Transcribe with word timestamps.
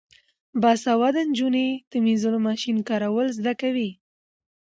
باسواده 0.61 1.21
نجونې 1.29 1.67
د 1.91 1.93
مینځلو 2.03 2.39
ماشین 2.47 2.77
کارول 2.89 3.27
زده 3.37 3.53
کوي. 3.61 3.89